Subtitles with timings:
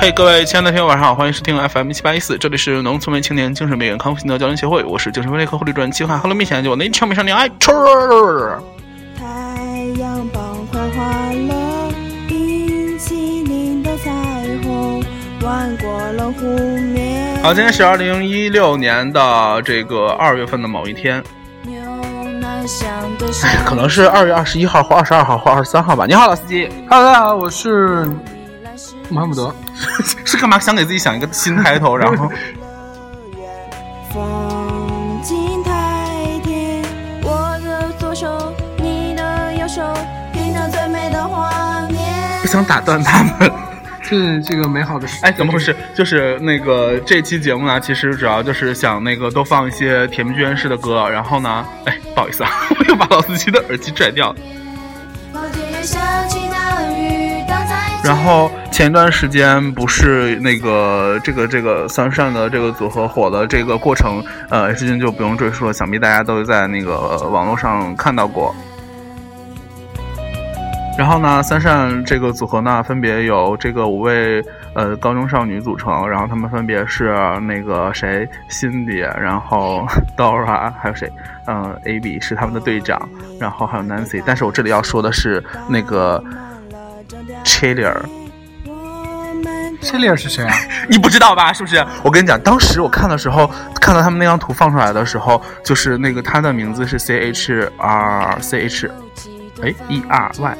[0.00, 8.62] 嘿，各位亲爱的听友，晚上好，欢迎收听 FM 一七八一四，这里是农村为青年精神病院康复心得交流协会，我是精神分裂科护理主任齐汉，哈喽，面前就我那俏美少女爱春儿。
[9.18, 9.24] 太
[10.00, 10.40] 阳棒
[10.70, 11.02] 快化
[11.32, 11.92] 了，
[12.28, 14.12] 冰淇淋的彩
[14.62, 15.02] 虹
[15.42, 17.42] 弯过了湖面。
[17.42, 21.20] 好，今天是二零一六年的这个二月份的某一天，
[21.64, 21.74] 牛
[22.40, 22.88] 奶香
[23.18, 26.06] 的哎，可能是二月二十一号或二十二号或二十三号吧。
[26.06, 28.06] 你好，老司机，Hello，大家好，我是
[29.08, 29.52] 穆罕默德。
[30.24, 32.30] 是干嘛想给自己想一个新开头，然后
[34.12, 36.82] 风景太甜，
[37.22, 39.82] 我的左手，你的右手，
[40.32, 42.48] 品尝最美的画面不。
[42.48, 43.50] 想打断他们。
[44.00, 45.76] 是这个美好的事，哎，怎么回事？
[45.94, 54.36] 就是那个这期节目呢，其实主要就是想那个多放一些甜蜜剧院式的歌，然后呢，哎，不好意思啊， 我又把老司机的耳机拽掉了。
[58.04, 68.54] 然后前一段时间不是那个这个这个 Sunshine 的这个组合火的这个过程，呃，事情就不用赘述了，想必大家都在那个网络上看到过。
[70.96, 74.42] 然后呢，三善这个组合呢，分别有这个五位
[74.74, 81.08] 呃高中少女组成，然后她们分别是那个谁辛迪然后 Dora，还有谁，
[81.46, 84.20] 嗯、a b 是他们的队长，然后还有 Nancy。
[84.26, 86.20] 但是我这里要说的是那个
[87.44, 87.96] Chiller，
[88.66, 90.54] 我们谢丽尔是谁啊？
[90.88, 91.52] 你不知道吧？
[91.52, 91.84] 是不是？
[92.02, 98.90] 我跟你讲，当时我看的时候，看到他们那张图放出来的时候，就是那个他的名字是 C H R C H，
[99.62, 100.58] 哎 E R Y，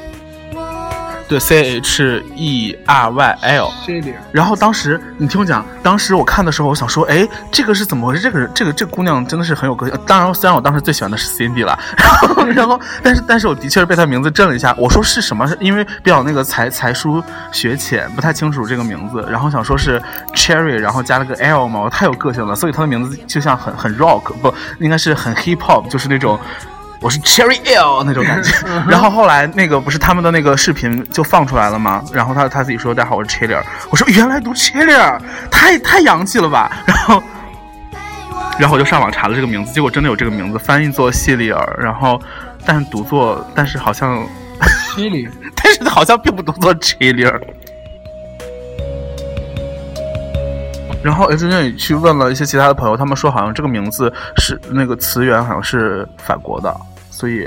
[1.29, 3.71] 对 C H E R Y L。
[3.85, 8.23] 谢丽尔，然后当时你听我讲，当时我看的时候，我想说，哎，这个是怎么回事？
[8.23, 9.99] 这个人，这个这个姑娘真的是很有个性。
[10.07, 14.75] 当然，虽然我当时最喜欢的是 Cindy 了， 然后然后，但是但是我的确是被她名字震了一下。
[14.79, 15.47] 我说是什么？
[15.47, 20.01] 是因为比较那个才才疏学浅，不太清楚这个名字，然后想说是
[20.35, 26.39] Cherry，然后加了个 L 嘛，我太有个性了，所以她的名字就像很很 rock，不应该是很 hip hop，就是那种。
[27.01, 28.51] 我是 Cherry L 那种感觉，
[28.89, 32.03] 然后后来那个不是他们的那个视频就放出来了吗？
[32.13, 35.19] 然后他他自己说大家好，我是 Chiller，我说原来读 Chiller，
[35.51, 36.71] 太太洋气了吧？
[36.87, 37.23] 然后
[38.59, 42.21] 然后我就上网查了这个名字，结果真的有这个名字，翻译作谢丽尔，然后
[42.67, 44.27] 但是读作，但是好像，
[44.97, 47.41] 谢丽，但是好像并不读作 Chiller。
[51.03, 56.75] 然后 H 君也去问了一些其他的朋友，他们说好像这个名字是那个词源好像是法国的，
[57.11, 57.47] 所以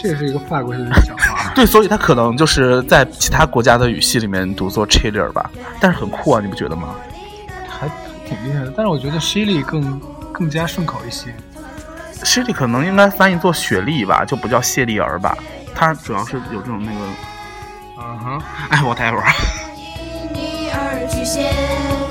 [0.00, 1.52] 这也是一个法国人的想法。
[1.56, 5.50] 对，所以他可能就是在其他国家的语系里面读作 chiller 吧，
[5.80, 6.94] 但是很酷啊，你不觉得吗？
[7.68, 7.88] 还
[8.26, 10.00] 挺厉害的，但是我觉得 Shelly 更
[10.32, 11.34] 更加顺口一些。
[12.22, 15.36] s h i l y 可能应该翻译做雪莉吧，就不叫谢丽儿吧。
[15.74, 17.00] 它主要是有这种那个，
[17.98, 19.20] 嗯哼，哎，whatever。
[20.32, 22.03] 你而局限，是我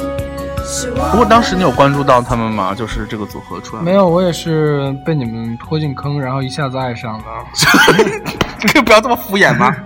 [1.12, 2.74] 不过当时你有关注到他们吗？
[2.74, 7.24] 就是这个组合出来，没有，我也是被你们拖进坑，然后一下子爱上了。
[8.60, 9.76] 你可以不要这么敷衍吗？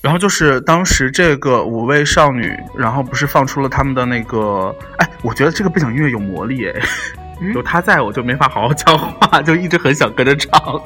[0.00, 6.74] 然后就是当时这个五位少女，然后不是放出了他们的那个，哎，我觉得这个背景音乐有魔力哎，
[7.54, 10.80] 有他在我就没法好好讲话，就一直很想跟着唱。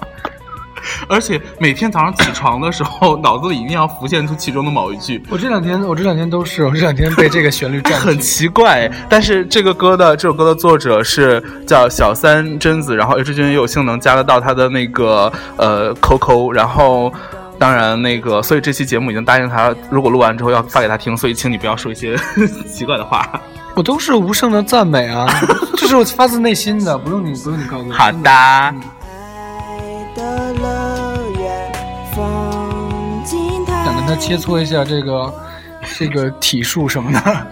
[1.08, 8.18] 而且每天早上起床的时候，脑子里一定要浮现出其中的某一句，我这两天，我这两天都是，我这两天被这个旋律占 很。
[8.18, 17.12] 奇怪，但是这个歌的这首歌的作者是叫小三贞子，然后 H 君也有幸能加得到他的那个呃 QQ，然后
[17.58, 22.16] 当然那个，所以这期节目已经答应他，如果录完之后要发给他听，所以请你不要说一些
[22.70, 23.28] 奇怪的话。
[23.74, 25.26] 我都是无声的赞美啊，
[25.76, 27.94] 这是我发自内心的，不用你不用你告诉我。
[27.94, 28.74] 好的，爱
[30.18, 31.72] 的乐园，
[32.12, 35.32] 风景太想跟他切磋一下这个
[35.96, 37.46] 这个体术什么的。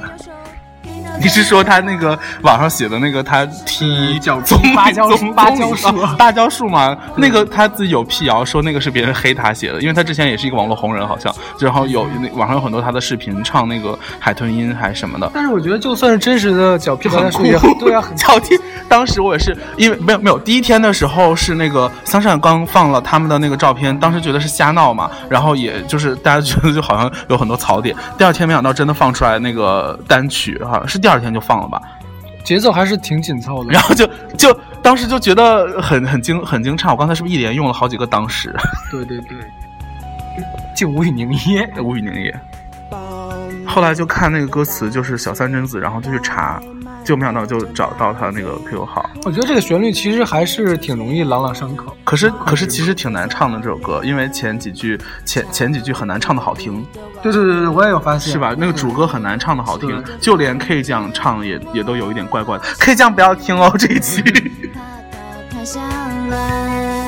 [1.21, 6.97] 你是说他那个网上写的那个他踢脚棕芭蕉棕芭蕉树 芭蕉树吗？
[7.17, 15.31] 那个他自己有辟谣说那个是别人黑他写的，因为他之前也是一个网络红人，好像，然后有那网上有很多他的视频唱那个海豚音还是什么的。
[15.35, 18.59] 但是我觉得，就算是真实的脚屁芭蕉树也酷很对啊，很脚踢。
[18.89, 27.95] 当时我也是 因为没有没有第一天的时候是那个桑善刚放了他们的那个照片，当时觉得是瞎闹嘛，然后也就是大家觉得就好像有很多槽点。
[28.19, 31.81] 第二天没想到真的放出来那个单曲，好像是第二天就放了吧。
[32.43, 33.71] 节奏还是挺紧凑的。
[33.71, 34.05] 然后就
[34.37, 38.53] 就当时就觉得很很惊很惊诧，我刚才是不是一连用了好几个当时？
[38.91, 39.39] 对对对，
[40.75, 41.65] 就无语凝噎。
[41.81, 42.35] 无语凝噎。
[43.65, 46.61] 后来就看那个歌词，就是小三贞子，然后就去查，
[47.05, 49.09] 就没想到就找到他那个 QQ 号。
[49.25, 51.97] 我觉得这个旋律其实还是挺容易朗朗上口。
[52.03, 56.85] 可是可是其实挺难唱的这首歌，因为前几句前前几句很难唱的好听，
[57.33, 58.55] 对对对对，我也有发现，是吧？
[58.57, 62.65] 那个主歌很难唱的好听，就连 K 酱唱也也都有一点怪怪的。
[62.79, 64.23] K 酱不要听哦 这一期。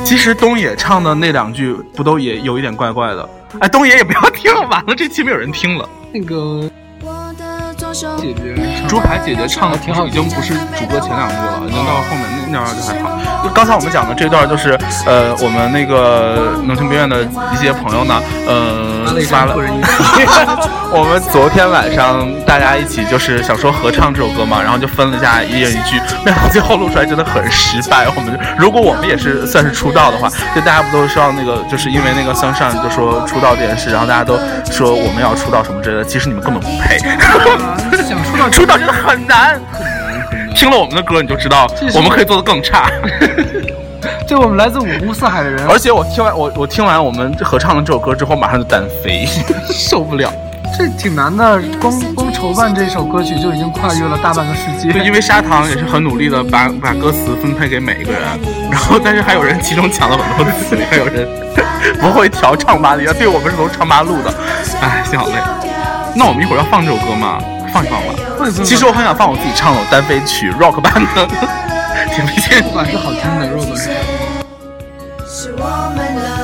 [0.04, 3.28] 其实东野唱的那两句不都也有一点怪怪的？
[3.60, 5.88] 哎，东野也不要听了，完了这期没有人听了。
[6.12, 6.68] 那个
[7.02, 13.44] 我的左手姐姐唱猪排姐姐唱的挺好，已经不是主歌前两句了，已经到后面那那段就还好。
[13.44, 14.70] 就刚才我们讲的这段，就是
[15.06, 19.72] 呃，我们那个能情别院的一些朋友呢，呃，发了个人
[20.90, 28.06] 我们昨天晚上大家一起就是想说合唱这首歌嘛，然后就分了一下一人一句，没想到最后录出来真的很失败。
[28.16, 34.38] 我们就如果我们也是算是出道的话，就大家不都是要那个，就是因为那个向善就说出道这件事，然后大家都
[34.70, 36.98] 说我们要出道什么之类的，其实你们根本不配。
[38.08, 39.60] 想出道 出道真的很难。
[40.54, 42.90] 听了我们的歌，你就知道我们可以做的更差。
[44.28, 49.26] 对我们来自五湖四海的人，而且我听完我我听完我们合唱了这首歌之后，马上就单飞，
[49.72, 50.30] 受不了。
[50.76, 54.92] 这挺难的，光光筹办这首歌曲就已经跨越了大半个世纪。
[54.92, 58.20] 就因为砂糖也是很努力的把把歌词分配给每一个人，
[58.70, 61.26] 然后 但是还有人其中抢了很多词，还有人
[61.98, 64.32] 不会调唱吧里，对我们是从唱吧录的，
[64.82, 65.34] 哎，心好累。
[66.14, 67.38] 那我们一会儿要放这首歌吗？
[67.72, 68.52] 放一放吧。
[68.62, 71.26] 其实我很想放我自己唱的单飞曲 rock 版的，
[72.14, 72.62] 挺没劲。
[72.62, 73.74] 不管是好听的 rock
[75.40, 76.37] 是我们的。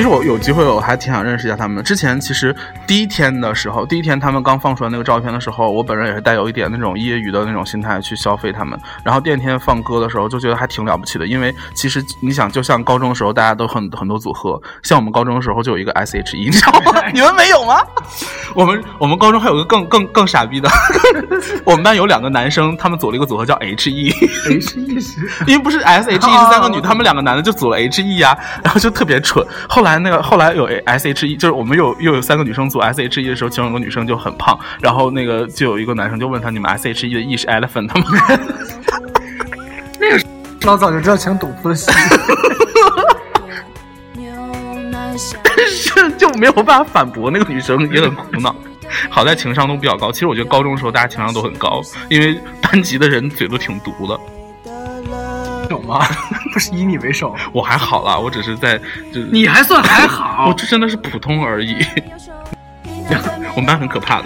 [0.00, 1.82] 其实我有机会，我还挺想认识一下他们的。
[1.82, 2.56] 之前其实
[2.86, 8.80] 第一天的时候，第一天他们刚放出来那个照片的时候，我本人也是带有一点那种业余的那种心态去消费他们。
[9.04, 17.02] 然后第二天放歌的时候，就觉得还挺了不起的，因为其实你想，就像高中的时候，大家都很很多组合，像我们高中的时候就有一个 S.H.E，你知道吗？
[17.12, 17.82] 你们没有吗？
[18.56, 20.70] 我们我们高中还有个更更更傻逼的，
[21.62, 24.10] 我们班有两个男生，他们组了一个组合叫 H.E。
[24.48, 29.46] H E 是因为不是 S H E 是三个女，他们两个男的就组了 H E 呀，然后就特别蠢。
[29.68, 37.94] 后来那个后来有 S H E，就是我们有又有三个女生组 S H E 的时候，其中有个女生就很胖，然后那个就有一个男生就问她，你们 S H E 的 E 是 elephant 吗？
[39.98, 40.24] 那个
[40.62, 41.90] 老早就知道抢赌夫的戏。
[46.16, 48.54] 就没有办法反驳那个女生，也很苦恼。
[49.10, 54.18] 好在情商都比较高，其实我觉得高中的时候大家情商都很高，因为班级的人嘴都挺毒的。
[55.68, 56.06] 有吗？
[56.52, 58.78] 不是以你为首， 我还好啦，我只是在
[59.12, 60.54] 就你还算还好 我。
[60.54, 61.76] 这真的是普通而已。
[63.54, 64.24] 我们班很可怕的。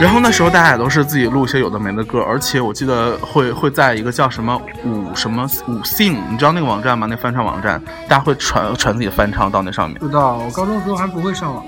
[0.00, 7.06] 然后那时候大家也都是自己录一些有的没的歌，而且我记得会会在一个叫什么五什么五 sing，你知道那个网站吗？
[7.08, 9.98] 那翻唱网站，大家会传传自己的翻唱到那上面。
[9.98, 11.64] 不知道，我高中的时候还不会上网，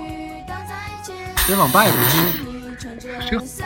[1.47, 2.17] 连网吧也不去。
[3.21, 3.63] 谁陪我走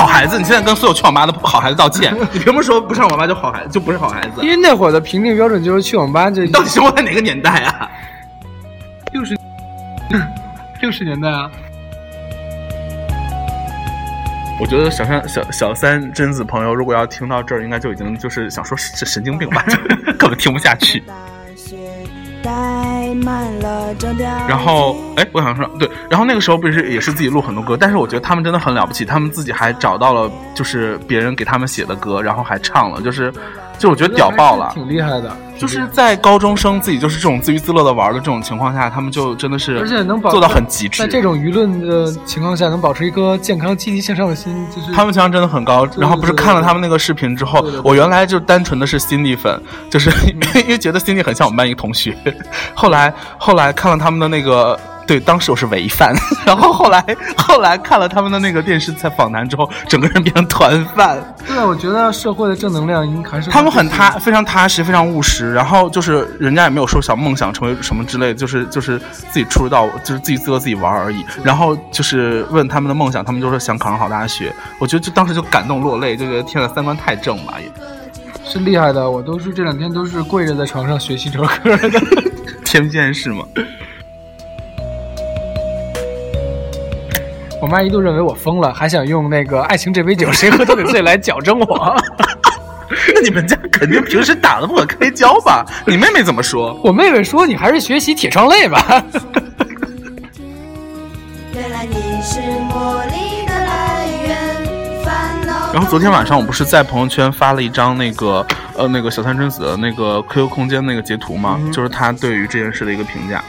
[0.00, 4.48] 好孩子，你现在跟所有去网吧的好孩子道歉， 你凭什么说不上网吧就好孩子就不是好孩子因？
[4.48, 7.90] 为那会儿的评定标准就是去网吧就你到底生活在哪个年代啊？
[9.12, 9.38] 六十
[10.80, 11.50] 六十年代啊。
[14.58, 19.64] 我觉得小三小小三贞子朋友如果要听到这儿，应该就已经就是想说是神经病吧，
[20.18, 21.02] 根本听不下去。
[24.48, 33.32] 然后，哎，我想说，对，然后那个时候不是也是自己录很多歌，但是我觉得他们真的很了不起，他们自己还找到了就是别人给他们写的歌，然后还唱了，就是，
[33.80, 34.70] 就我觉得屌爆了。
[34.74, 35.34] 挺厉害的。
[35.58, 41.08] 就是在高中生自己就是这种自娱自乐的玩的这种情况下，他们就真的是而且能做到很极致在。
[41.08, 49.60] 这种舆论的情况下，能保持一颗健康、积极向上的心，就是他们情商真的很高，然后不是看了他们那个视频之后我原来就单纯的是 Cindy 粉，
[49.90, 50.10] 就是
[50.54, 52.16] 因为觉得 Cindy 很像我们班一个同学，
[52.74, 54.78] 后来后来看了他们的那个。
[55.10, 56.14] 对，当时我是违犯，
[56.46, 57.04] 然后后来
[57.36, 61.18] 后来看了他们的那个电视采访谈之后，整个人变成团饭。
[61.44, 65.52] 对，我觉得社会的正能量应还是他们很踏，非常踏实，非常务实。
[65.52, 71.26] 然后就是人家也没有说想梦想成为什么之类的，就是就是自己出道，就是自己自个自己玩而已。
[71.42, 74.54] 然后就是问他们的梦想，他们就说想考上好大学。
[74.78, 77.68] 我觉得就当时就感动落泪，就觉得天呐，三观太正了也。
[78.48, 79.10] 是厉害的。
[79.10, 82.00] 我都是这两天都是跪着在床上学习这首歌的。
[82.64, 83.44] 天见是吗？
[87.60, 91.94] 我妈一度认为我疯了，还想用那个《爱情这杯酒，谁喝都得醉》来矫正我。
[93.14, 95.64] 那你们家肯定平时打得不可开交吧？
[95.86, 96.78] 你妹妹怎么说？
[96.82, 98.82] 我妹妹说：“你还是学习铁窗泪吧。
[101.54, 105.72] 原来你是魔力的来源，烦恼。
[105.72, 108.44] 然后昨天晚上我不是在朋友圈发了一张那个
[108.76, 111.58] 呃那个小三贞子的那个 QQ 空间那个截图吗？
[111.62, 113.44] 嗯就是他对于这件事的一个评价。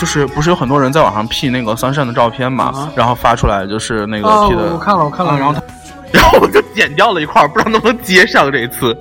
[0.00, 5.62] 就是不是有很多人在网上 P 那个 Sunshine 的照片嘛，啊然后发出来就是那个哦 P 的，我看了我看了啊然后他，
[6.10, 8.96] 然后我就剪掉了一块，不知道能不能接上这一次。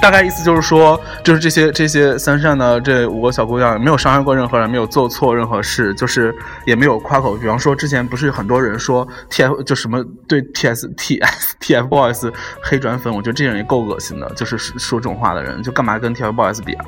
[0.00, 7.34] 大概意思就是说，就是这些这些三善的这五个小姑娘没有伤害过任何人，没有做错任何事，就是也没有夸口。
[7.36, 16.84] 比方说，之前不是很多人说 T F 就什么对 T S T S T F Boys 黑转粉，我觉得这人也够恶心的，就是说这种话的人，就干嘛跟 T F Boys 比啊？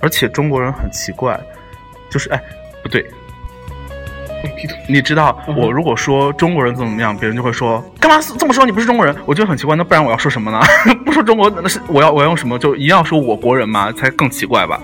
[0.00, 1.38] 而且中国人很奇怪，
[2.10, 2.42] 就是哎，
[2.82, 3.04] 不对，
[4.88, 8.64] 你知道，我如果说中国人怎么怎么样，别人就会说干嘛这么说？
[8.64, 9.14] 你不是中国人？
[9.24, 9.74] 我觉得很奇怪。
[9.74, 10.60] 那不然我要说什么呢？
[11.04, 12.58] 不说中国，那是我要我要用什么？
[12.58, 13.90] 就一定要说我国人吗？
[13.92, 14.80] 才更奇怪吧？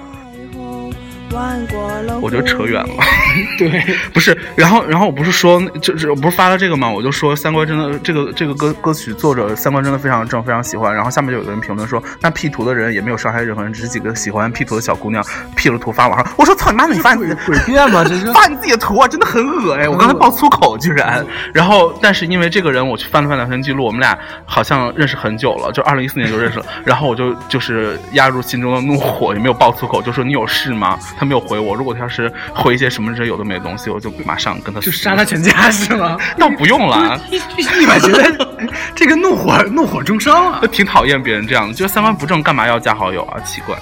[2.20, 2.88] 我就扯远了。
[3.58, 10.94] 对，不是，然后然后我不是说，就是我不是发了这个嘛，我就说三观真的这个这个歌歌曲作者三观真的非常正，非常喜欢。
[10.94, 15.24] 然后下面就有个人评论说，那 P 图的人也没有伤害任何人，只是几个喜欢 P 图的小姑娘
[15.56, 16.32] P 了图发网上。
[16.36, 19.88] 我说操你妈的，你发你自己诡辩嘛，这是发你自己的图啊，真的很恶哎！
[19.88, 21.24] 我刚才爆粗口居然，
[21.54, 26.66] 然后但是因为这个人，我去翻了翻聊天记录，我们俩好像认识很久了，就二零一四年就认识了。
[26.84, 30.98] 然后我就就是压住心中的怒火，也没有爆粗口，就说你有事吗？
[31.22, 31.72] 他没有回我。
[31.72, 36.18] 如果他要是回一些什么这有的没的东西，我就马上跟他就杀他全家是吗？
[36.36, 38.48] 倒不用了，立马觉得
[38.92, 40.60] 这个怒火怒火中烧啊！
[40.72, 43.38] 挺讨厌别人这样的，觉得三观不正，干嘛要加好友啊？
[43.42, 43.76] 奇怪。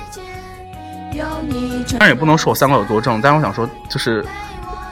[1.13, 4.23] 有你当然也不能说我三观有多正，但是我想说，就是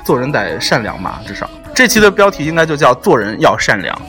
[0.02, 4.00] 做人得善良嘛，至少这期的标题应该就叫“做人要善良”。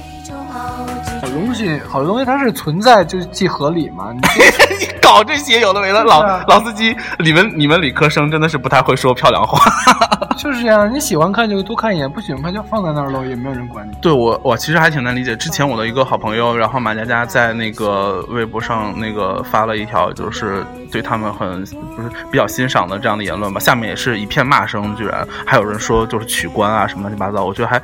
[1.66, 4.12] 就好多东西，它是存在就既合理嘛。
[4.14, 4.20] 你
[4.80, 9.60] 你搞这些有的没的，老、啊老司机，你们你们理科生真的是不太会说漂亮话。
[10.38, 13.92] 就是这样，你喜欢看就多看一眼，不喜欢看就放在那儿喽，也没有人管你。
[14.02, 15.36] 对我，我其实还挺难理解。
[15.36, 21.62] 之前我的一个好朋友，然后马佳佳在那个微博上那个发了一条，就是对他们很
[21.96, 23.60] 不是比较欣赏的这样的言论吧。
[23.60, 27.44] 下面也是一片骂声，居然还有人说就是取关啊什么乱七八糟。
[27.44, 27.82] 我觉得还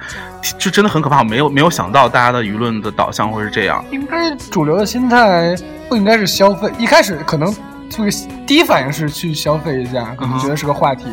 [0.58, 1.20] 就真的很可怕。
[1.20, 3.65] 我没有没有想到大家的舆论的导向会是这样。
[3.92, 5.56] 应该主流的心态
[5.88, 7.54] 不应该是消费，一开始可能
[7.90, 8.12] 这个
[8.46, 11.06] 第一反应是去消费一下，可能觉得是个话题，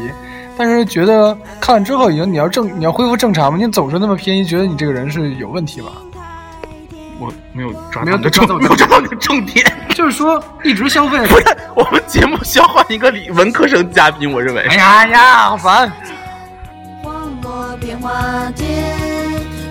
[0.56, 5.92] 但是觉得看完之后已经你要正你要恢复正常嘛，你总是那么偏激，觉得你这个人是有问题吧？
[7.18, 9.64] 我没有抓没有到你的重，抓到没有抓到你的重点。
[9.94, 14.62] 就是说一直消费，不是，我们节目需要换一个理文科生嘉宾，我认为。
[14.62, 15.92] 哎呀哎呀，好烦！
[17.02, 18.11] 荒漠变化
[18.56, 18.66] 点，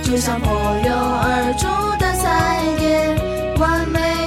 [0.01, 1.67] 就像破蛹而出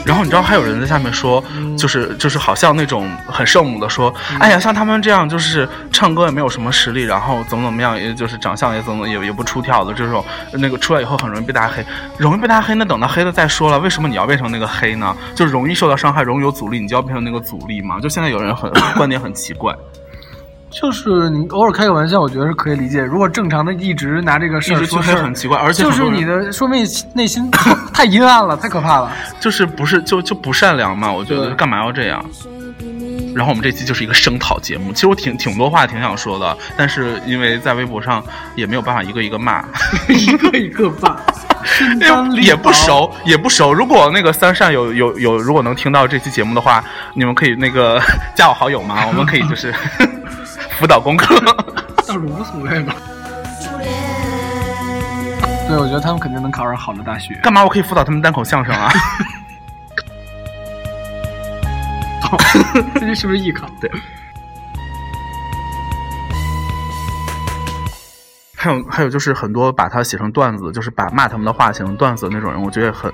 [0.05, 1.43] 然后你知道还有人在下面说，
[1.79, 10.23] 就是就是好像那种很圣母的说，哎呀，像他们这样就是唱歌也没有什么实力，然后怎么怎么样，也就是长相也怎么也也不出挑的这种，
[10.53, 11.85] 那个出来以后很容易被大家黑，
[12.19, 15.17] 容易被大家黑，那等到黑了再说了，为什么你要变成那个黑呢？
[15.35, 17.99] 就容易受到伤害，容易有阻力，你就要变成那个阻力嘛？
[17.99, 19.75] 就现在有人很 观点很奇怪，
[20.75, 23.01] 就是你偶尔开个玩笑，我觉得是可以理解。
[23.01, 27.49] 如果正常的一直拿这个事儿说事儿很奇怪，而且就是你的说明内心
[27.95, 29.11] 太阴暗了，太可怕了。
[29.39, 31.11] 就是不是就就不善良嘛？
[31.13, 32.25] 我觉得干嘛要这样？
[33.37, 38.23] 然后我们这期就是一个声讨节目，其实我挺挺多话挺想说的，但是因为在微博上
[38.57, 39.65] 也没有办法一个一个骂，
[40.09, 41.17] 一个一个骂，
[42.41, 42.73] 也不。
[42.73, 43.73] 熟，也不熟。
[43.73, 48.01] 如果那个三善有有有，如果能听到这期节目的话，你们可以那个
[48.37, 49.05] 加我好友吗？
[49.07, 49.75] 我们可以就是
[50.79, 51.39] 辅导功课。
[52.07, 52.95] 倒是无所谓吧。
[55.67, 57.35] 对，我觉得他们肯定能考上好的大学。
[57.43, 57.65] 干嘛？
[57.65, 58.93] 我可以辅导他们单口相声啊？
[62.95, 63.67] 这是不是艺考？
[63.81, 63.91] 对，
[68.65, 73.13] 还有还有就是很多把他写成段子，就是把骂他们的话写成段子的那种人，我觉得很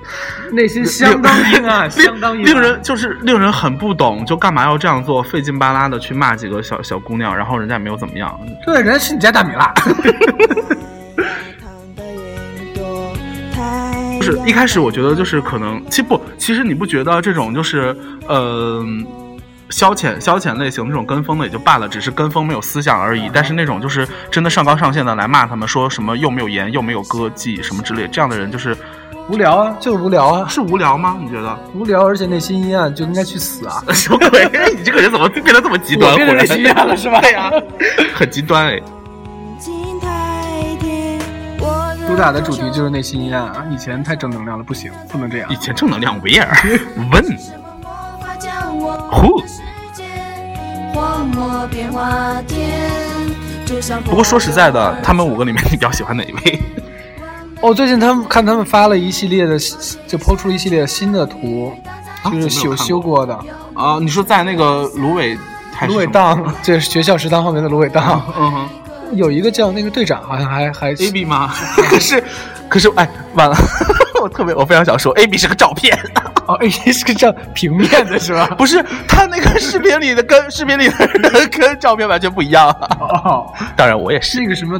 [0.53, 2.53] 内心 相当阴暗，相当阴暗。
[2.53, 8.33] 令人就是令人很不懂，就干嘛要这样做，费劲巴拉的去骂几个小小姑娘，然后人家也没有怎么样。
[8.65, 9.73] 对，人家吃你家大米辣。
[9.73, 9.93] 糖
[11.97, 13.13] 的云朵，
[13.53, 17.93] 太就是一开始我觉得就是可能，其实不，其实你不觉得这种就是
[18.27, 18.81] 呃
[19.71, 23.29] 消遣消遣类型那种跟风的也就罢了，只是跟风没有思想而已。
[23.33, 28.77] 但是那种就是真的上纲上线的来骂他们，说什么又没有颜又没有歌技什么之类，这样的人就是
[29.29, 31.17] 无聊啊，就是无聊啊，是无聊吗？
[31.19, 31.57] 你觉得？
[31.73, 33.81] 无聊，而且内心阴暗，就应该去死啊！
[33.93, 34.45] 什么鬼？
[34.75, 36.11] 你这个人怎么变得这么极端？
[36.11, 37.49] 我变得忽然内心阴暗了是吧对呀、
[38.13, 38.79] 很极端哎。
[42.07, 43.65] 主打的主题就是内心阴暗啊！
[43.71, 45.55] 以前太正能量了，不行，不能这样以。
[45.55, 46.45] 前正能量 where
[46.97, 47.60] when 魔法
[49.11, 49.41] 将我 who？
[49.45, 49.61] 世
[49.93, 50.03] 界，
[50.93, 52.69] 荒漠变化天，
[53.65, 56.59] 就像不过说实在的，他们五个里面你比较喜欢哪一位？
[57.61, 59.57] 哦，最近他们看他们发了一系列的，
[60.07, 61.71] 就抛出了一系列新的图，
[62.23, 63.37] 啊就是修修过的。
[63.73, 65.37] 啊，你说在那个芦苇
[65.87, 68.69] 芦苇，荡，就是学校食堂后面的芦苇荡，嗯哼
[69.13, 71.53] 有一个叫那个队长，好像还还，A B 吗？
[71.89, 72.23] 可是
[72.67, 73.55] 可是哎，完了，
[74.21, 75.97] 我特别我非常想说，A B 是个照片。
[76.91, 78.47] 是个这样平面的是吧？
[78.57, 82.69] 不是他那个视频里的跟视频里的人跟照片完全不一样。
[82.99, 84.39] 哦， 当然我也是是。
[84.41, 84.79] 那个什么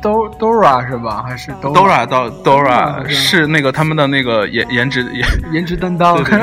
[0.00, 1.24] Do Dora 是吧？
[1.26, 6.36] 还是 Dora 到 Dora 是是那个他们的那个颜颜值颜，颜值担当， 个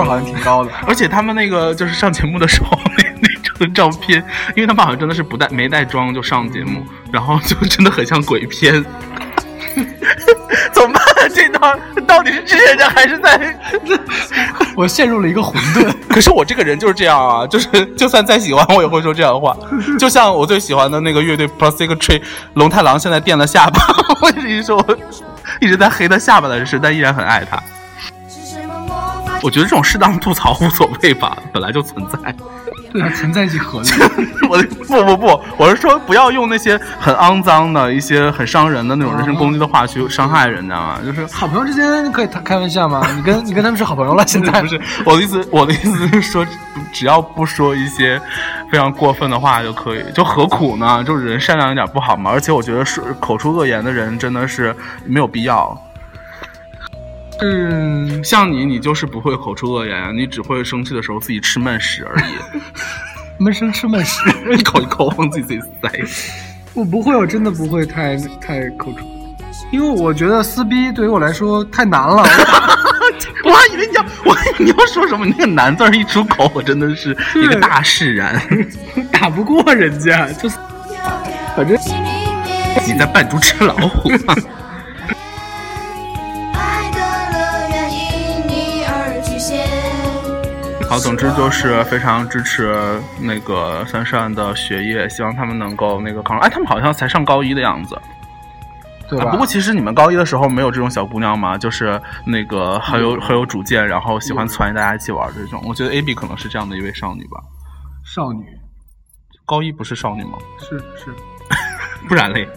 [0.00, 0.70] 儿好像挺高的。
[0.86, 3.28] 而且他们那个就是上节目的时候那那
[3.66, 4.24] 张照片，
[4.56, 8.82] 因为他们好像真的是不带没带妆就上节目，然后就真的很像鬼片。
[11.34, 13.58] 这段到底是支持者还是在？
[14.76, 15.92] 我陷入了一个混沌。
[16.08, 19.56] 可是我这个人就是这样啊，就是就算再喜欢，我也会说这样的话。
[19.98, 22.22] 就像我最喜欢的那个乐队 Plastic Tree，
[22.54, 23.80] 龙太郎现在垫了下巴，
[24.22, 24.96] 我一直说我
[25.60, 27.60] 一直在黑他下巴的事，但依然很爱他。
[29.42, 32.34] 我觉得这种适当吐槽无所谓吧，本来就存在。
[32.92, 33.88] 对，啊存在即合理。
[34.50, 41.24] 我的不不不，我是说不要用那些很肮脏的一些很伤人的那种人身攻击的话去伤害人家嘛，就是。
[41.26, 43.06] 好朋友之间可以开玩笑吗？
[43.14, 46.44] 你跟你跟他们是好朋友了，现在 不是我的意思，我的意思是说，
[46.92, 48.20] 只要不说一些
[48.72, 51.04] 非常过分的话就可以，就何苦呢？
[51.04, 52.30] 就是人善良一点不好吗？
[52.32, 54.74] 而且我觉得是口出恶言的人真的是
[55.06, 55.80] 没有必要。
[57.42, 62.34] 嗯，像你，你就是不会口出恶言，你只会生气的时候自己吃闷屎而已，
[63.42, 64.20] 闷声吃闷屎。
[64.52, 65.90] 一口一口往自己嘴里塞。
[66.74, 69.00] 我不会，我真的不会太太口出，
[69.72, 72.22] 因为我觉得撕逼对于我来说太难了。
[73.42, 78.40] 我还以为你要，我还以为你要说什么，你那个“难”字一出口，我真的是一个大释然。
[79.10, 80.56] 打不过人家，就是
[81.56, 81.76] 反正
[82.86, 84.10] 你在扮猪吃老虎
[91.00, 96.40] 总之就是非常支持那个珊珊的学业，希望他们能够那个考上。
[96.40, 97.98] 哎，他们好像才上高一的样子。
[99.08, 99.24] 对吧？
[99.24, 101.58] 啊不过其实你们高一的时候没有这种小姑娘嘛？
[101.58, 105.60] 就是那个很有很有主见，然后喜欢撺掇大家一起玩这种。
[105.66, 107.40] 我觉得 A B 可能是这样的一位少女吧。
[108.04, 108.44] 少女
[109.44, 110.38] 高一不是少女吗？
[110.60, 111.12] 是是，
[112.08, 112.48] 不然嘞。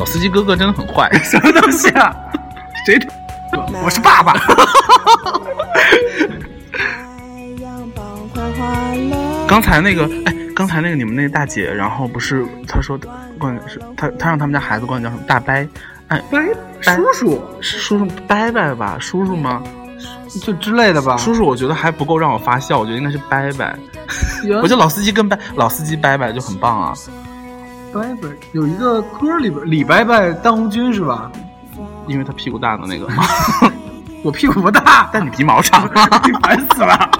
[0.00, 2.10] 老司机哥哥真的很坏，什么东西啊？
[2.86, 2.98] 谁？
[3.84, 4.32] 我是爸爸。
[9.46, 13.06] 刚才那个，哎，刚才那个你们那个大姐，然后不是她说的，
[13.38, 15.52] 管是她她让他们家孩子管你叫什么大伯，
[16.08, 16.40] 哎，伯
[16.80, 18.96] 叔叔是叔叔伯伯吧？
[18.98, 19.62] 叔叔吗？
[20.42, 21.18] 就之类的吧。
[21.18, 23.66] 叔叔我觉得还不够让我发笑，我觉得应该是伯伯。
[24.62, 26.94] 我觉得老司机跟伯老司机伯伯就很棒啊。
[27.92, 31.30] 拜拜有一个歌里边李伯伯当红军是吧？
[32.06, 33.06] 因为他屁股大的那个，
[34.22, 36.06] 我屁股不大，但你鼻毛长啊，
[36.42, 37.10] 烦死了。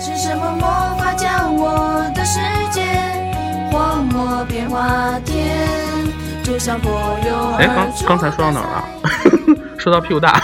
[0.00, 2.82] 是什么魔法将我的世界
[3.70, 5.56] 荒漠变化天？
[6.42, 8.84] 就像破蛹哎，刚而出刚才说到哪儿了？
[9.78, 10.40] 说到屁股大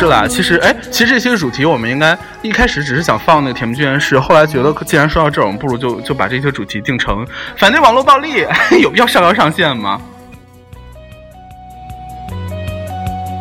[0.00, 7.26] 是啦，其实哎，其实这些主题我们应该一开始只是想放那个《甜蜜剧院室》，后来觉得既然说到这儿，我们不如就就把这些主题定成
[7.58, 8.46] 反对网络暴力，
[8.80, 10.00] 有必要上纲上线吗？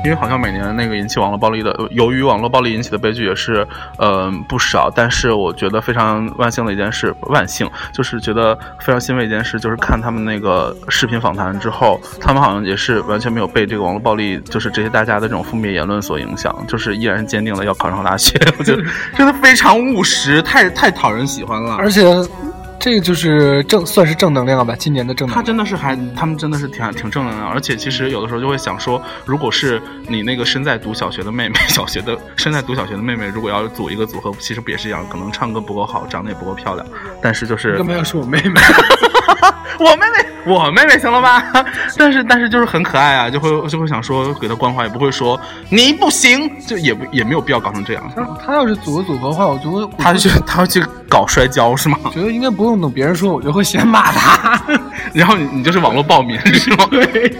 [0.03, 4.89] 因为好像每年那个引起网络暴力的，由于网络暴力引起的悲剧也是，呃不少。
[4.89, 18.39] 但是我觉得非常万幸的一件事，万幸就是觉得非常欣慰一件事，就是看他们那个视频访谈之后，他们好像也是完全没有被这个网络暴力，就是这些大家的这种负面言论所影响，就是依然坚定了要考上大学。
[18.57, 18.81] 我觉得
[19.15, 21.75] 真的非常务实，太太讨人喜欢了。
[21.75, 22.03] 而且
[22.79, 25.45] 这个就是正算是正能量吧，今年的正能量他。
[25.45, 36.87] 真的是还，他们真的是挺挺正能量，而且其实有的时候就会想说，如果是你那个身在读小学的妹妹，小学的身在读小学的妹妹，如果要组一个组合，其实不也是一样，可能唱歌不够好，长得也不够漂亮，
[37.21, 38.61] 但是就是干嘛要说我妹妹？
[39.79, 41.43] 我妹妹，我妹妹行了吧？
[41.97, 48.11] 但是但是就是很可爱啊，就会就会想说给她关怀，也不会说你不行，就也不也没有必要搞成这样。
[48.15, 51.97] 他他要是组个组合的话，我觉得他去他要去搞摔跤是吗？
[52.03, 54.61] 我觉得应该不用等别人说，我就会先骂他。
[55.13, 56.87] 然后你你就是网络暴民是吗？
[56.91, 57.37] 对，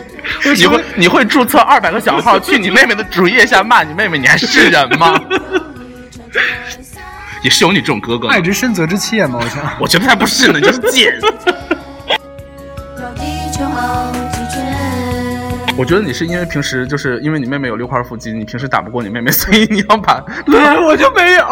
[0.55, 5.19] 你会你会注册二百个小号去你妹妹的主页下骂你妹妹，你还是人吗？
[7.41, 9.63] 也是有你这种哥哥的爱之深责之切嘛，我想。
[9.79, 11.13] 我觉得才不是呢，你就是贱。
[15.79, 21.45] 我觉得你是因为平时就是因为你妹妹有六块腹肌，你平时打不过你妹妹， 所以你要把对， 我就没有。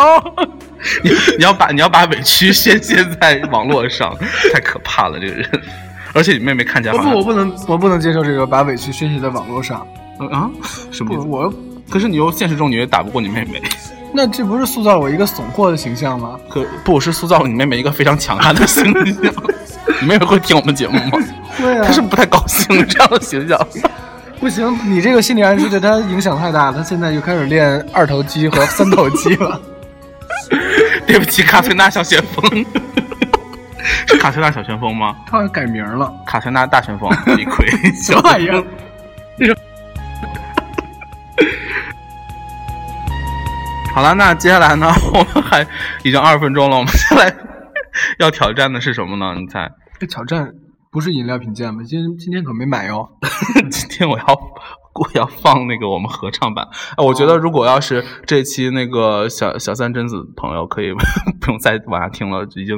[1.01, 4.13] 你你要把你要把委屈宣泄在网络上，
[4.53, 5.49] 太可怕了这个人。
[6.13, 9.87] 而且你妹妹看起来我不，我不能，我不能接受这个把委屈宣泄在网络上。
[10.19, 10.49] 嗯啊
[10.91, 11.27] 什么意不，思？
[11.29, 11.53] 我
[11.89, 13.61] 可是你又现实中你也打不过你妹妹，
[14.13, 16.37] 那这不是塑造我一个怂货的形象吗？
[16.49, 19.33] 可不是塑造了你妹妹一个非常强悍的形象。
[20.01, 21.17] 你妹妹会听我们节目吗？
[21.57, 23.57] 对啊她是不太高兴这样的形象。
[24.39, 26.77] 不行，你这个心理暗示对他影响太大了。
[26.77, 29.59] 他现在又开始练二头肌和三头肌了。
[31.07, 32.65] 对不起，卡翠娜小旋风，
[34.07, 35.15] 是卡翠娜小旋风吗？
[35.25, 36.13] 他好像改名了。
[36.25, 37.65] 卡翠娜大旋风， 李逵，
[38.03, 38.63] 什么玩意儿？
[43.95, 44.93] 好了，那接下来呢？
[45.13, 45.65] 我们还
[46.03, 47.33] 已经二十分钟了，我们接下来
[48.19, 49.33] 要挑战的是什么呢？
[49.39, 49.67] 你猜？
[49.99, 50.47] 这挑战
[50.97, 51.83] 不是饮料品鉴吗？
[51.85, 53.07] 今今天可没买哟。
[53.69, 56.67] 今天我要我要放那个我们合唱版。
[56.95, 60.91] 哎，我觉得如果要是这期那个小小三贞子朋友可以
[61.39, 62.75] 不用再往下听了，已经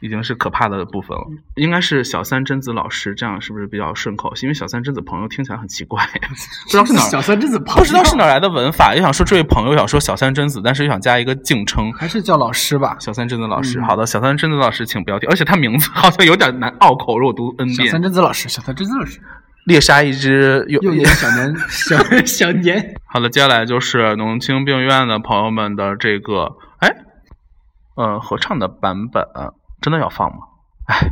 [0.00, 1.24] 已经是可怕的部分了。
[1.54, 4.32] 应该是小三贞子老师，这样是不是比较顺口？
[4.42, 6.06] 因为小三贞子朋友听起来很奇怪，
[6.64, 11.92] 不知道是哪儿小三贞子朋友不知道是哪儿来的文法，又想说这位朋友想说小三贞子，但是又想加一个敬称。
[11.94, 12.96] 还是叫老师吧。
[13.00, 18.02] 小三贞子老师，嗯好的，小三贞子老师，请不要听，而且他名字好像有点难拗口，如果读 n 遍小三。
[18.02, 19.20] 贞子老师，小三贞子老师，
[19.64, 22.94] 猎杀一只幼幼年小年小 小年。
[23.06, 26.88] 好的，接下来就是农青病院的朋友们的这个，哎，
[27.96, 29.24] 呃，合唱的版本，
[29.80, 30.38] 真的要放吗？
[30.88, 31.08] 哎，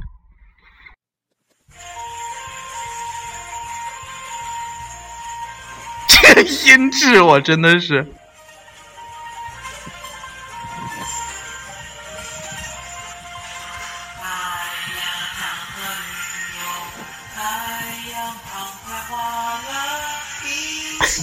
[6.35, 8.05] 这音质我真的是，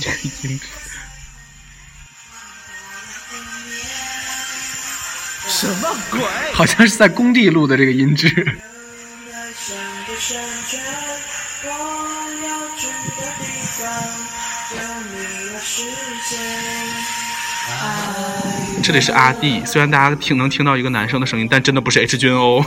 [0.01, 0.15] 这个
[0.47, 0.81] 音质。
[6.54, 8.58] 好像是在工地录的这个音质。
[18.84, 22.65] 这里是阿弟，虽然大家听能听到一个男生的声音，但真的不是 H 君哦。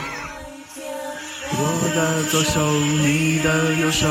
[1.57, 4.07] 我的左手，你的右手，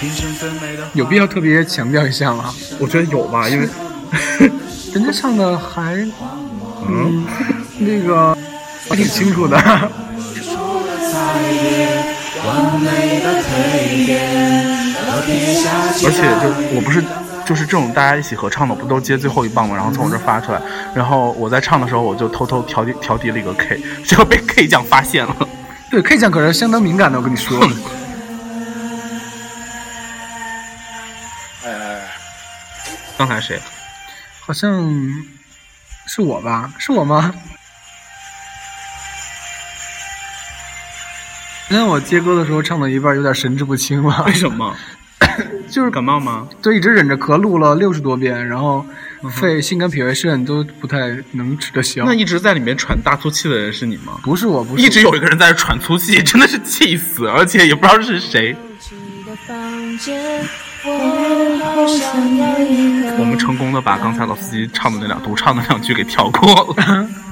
[0.00, 2.54] 平成分美的有必要特别强调一下吗？
[2.78, 3.68] 我觉得有吧，因为
[4.94, 5.94] 人家唱的还，
[6.88, 7.26] 嗯，
[7.78, 8.36] 那个
[8.88, 9.56] 还挺清楚的。
[16.00, 17.02] 而且就我不是
[17.44, 19.74] 就是这种大家一起合唱的，我不都接最后一棒吗？
[19.74, 20.60] 然后从我这儿发出来，
[20.94, 25.34] 然后我在唱的时候，我就偷偷调低调低了一个 K，结果被 K 酱发现了。
[25.90, 27.58] 对，K 酱可是相当敏感的，我跟你说。
[33.16, 33.58] 刚才谁？
[34.40, 34.88] 好像
[36.06, 36.72] 是我吧？
[36.78, 37.34] 是我吗？
[41.68, 44.74] 今天我接歌的时候唱到一半，有点神志不清了为，什么？
[45.68, 46.48] 就是感冒吗？
[46.62, 48.86] 就一直忍着咳，录了六十多遍，然后
[49.30, 52.06] 肺、心肝脾胃肾都不太能吃得消。
[52.06, 54.18] 那一直在里面喘大粗气的人是你吗？
[54.22, 58.56] 不是我，不是一直有一个人在这喘粗气，真的是气死，而且也不知道是谁。
[63.18, 67.06] 我们成功的把刚才老司机唱的那两独唱的两句给跳过了。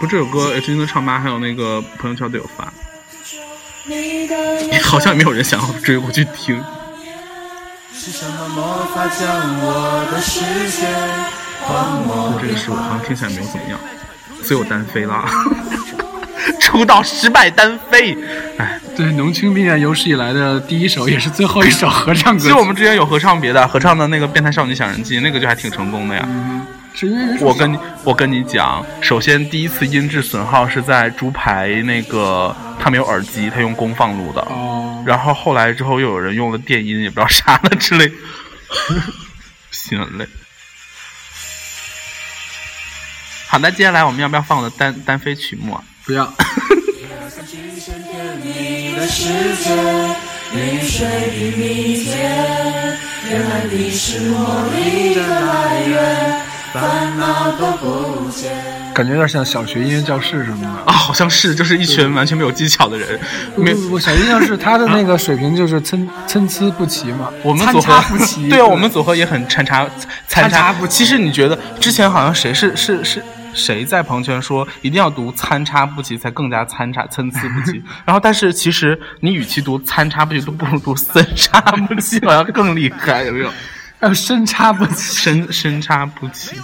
[0.00, 2.72] 不，这首歌 H 君的唱吧还有那个朋友圈都有发，
[4.84, 6.62] 好像也没有人想要追过去听。
[7.92, 9.28] 是什么魔法将
[9.60, 10.88] 我的视线
[11.62, 13.78] 荒漠这个是我好像听起来没有怎么样，
[14.42, 15.24] 所以我单飞了。
[16.60, 18.16] 出道失败单飞，
[18.56, 22.44] 哎，对农青病院有史以来的第一首，也是最后一首合唱歌曲。
[22.44, 26.26] 其实我们之前有合唱别的，合唱的那个《变态少女小人记》，那个就还挺成功的呀。
[26.98, 38.10] 是因为人我跟你我跟你讲，首先第一次音质损耗是在猪排那个他没有耳机，他用功放录的，哦，然后后来之后又有人用了电音，也不知道啥的之类，
[39.70, 40.26] 心很累。
[43.46, 45.84] 好，那接下来我们要不要放我的单单飞曲目啊？
[46.04, 46.30] 不要。
[57.18, 58.52] 烦恼都不见。
[58.94, 60.68] 感觉有点像小学音乐教室什么的。
[60.90, 63.18] 啊，好像是，就是一群完全没有技巧的人，
[63.56, 67.30] 没不不不，小音乐教室他的那个水平就是参 参差不齐嘛。
[67.42, 68.48] 我们参组合差不齐。
[68.48, 69.86] 对啊，我们组合也很参差
[70.26, 73.22] 参参差不齐其实你觉得之前好像谁是是是
[73.54, 77.82] 谁在朋友圈说一定要读参差不齐才更加参差参差不齐？
[78.04, 83.50] 然后但是其实你与其读参差不齐，都不如读参差不齐，好像更厉害，有没有？
[84.00, 86.56] 还有深差不齐，深深差不齐。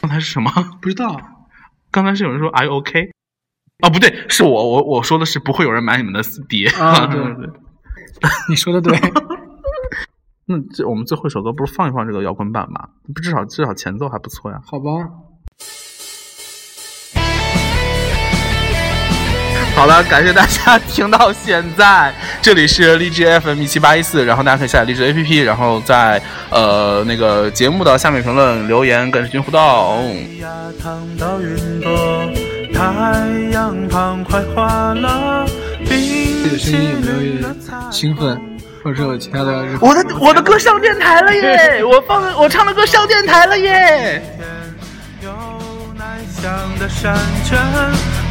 [0.00, 0.50] 刚才是什么？
[0.80, 1.20] 不知道。
[1.90, 3.10] 刚才是有人说 “Are you OK”？
[3.82, 6.68] 哦，不对，是我我我说的是不会有人买你们的碟。
[6.70, 7.50] 啊 对对对，
[8.48, 8.98] 你说的对。
[10.46, 12.88] 那这我们最后一首歌不是放一放这个摇滚版吗？
[13.14, 14.60] 不至少至少前奏还不错呀。
[14.64, 14.90] 好吧，
[19.78, 22.12] 好了，感谢大家听到现在，
[22.42, 29.60] 这里是荔枝 FM 一七八一四，然后大家可以下载荔枝 APP，然后在呃那个节目的下面评论留言跟世军互动。
[30.40, 30.48] 呀，
[30.82, 32.28] 烫到云朵，
[32.74, 35.46] 太阳旁快化了，
[35.88, 38.36] 冰这个声音有没有淇淋的点彩兴奋，
[38.82, 39.64] 或者是有其他的？
[39.80, 41.84] 我的我的歌上电台了耶！
[41.86, 44.20] 我放的我唱的歌上电台了耶！
[45.22, 45.30] 有
[45.96, 47.56] 奶香的山泉，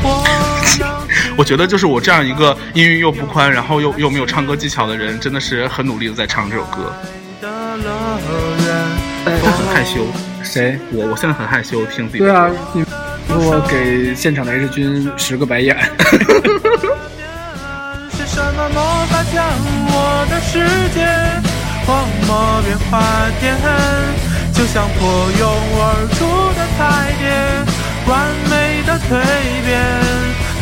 [0.03, 0.96] 我要
[1.37, 6.91] 我觉得就是我这样一个音域又不宽，然后又又没有唱歌技巧的人，真的是很努力的在唱这首歌。
[7.39, 7.47] 的
[7.77, 8.19] 乐
[8.65, 8.75] 园。
[9.25, 10.07] 我很害羞，
[10.43, 10.79] 谁？
[10.91, 12.83] 我我现在很害羞听自己的对啊歌。，你
[13.29, 15.77] 如果给现场的 H 君十个白眼，
[18.09, 19.45] 是什么魔法将
[19.91, 20.57] 我的世
[20.95, 21.05] 界
[21.85, 22.99] 荒漠变花
[23.39, 23.55] 田？
[24.53, 25.45] 就像破蛹
[25.77, 26.25] 而出
[26.57, 27.29] 的彩蝶，
[28.11, 28.15] 完
[28.49, 29.21] 美的蜕
[29.67, 29.77] 变。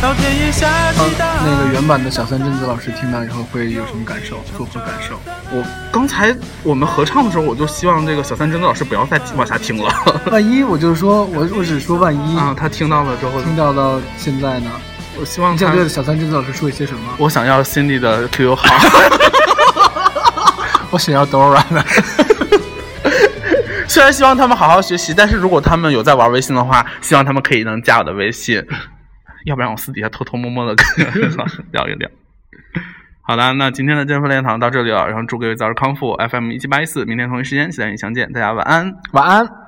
[0.02, 4.42] 那个原版的小三贞子老师听到以后会有什么感受？
[4.56, 5.18] 作何感受？
[5.50, 9.90] 我刚才我们合唱的时候，我就希望这个小三贞子老师不要再往下听了。
[10.30, 14.70] 万一我就是说，我我只是说万一啊，他听到了之后，听到到现在呢？
[15.18, 17.00] 我希望想对小三贞子老师说一些什么？
[17.18, 18.64] 我想要 Cindy 的 QQ 号。
[20.90, 21.84] 我想要 Dora 的。
[23.88, 28.62] 虽然希望他们好好学习，但是如果他们有在玩微信的话，希望他们可以能加我的微信，
[29.46, 32.10] 要不然我私底下偷偷摸摸的跟老 师聊一聊。
[33.22, 36.16] 好的，那今天的健身练堂到这里了，然后祝各位早日康复。
[36.28, 38.94] FM 一七八一四，明天同一时间期待与你相见，大家晚安。
[39.12, 39.65] 晚安。